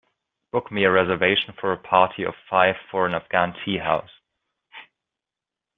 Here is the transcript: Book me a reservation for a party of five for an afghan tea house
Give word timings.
Book 0.51 0.71
me 0.71 0.83
a 0.85 0.91
reservation 0.91 1.53
for 1.61 1.71
a 1.71 1.77
party 1.77 2.23
of 2.23 2.33
five 2.49 2.75
for 2.89 3.05
an 3.05 3.13
afghan 3.13 3.53
tea 3.63 3.77
house 3.77 4.09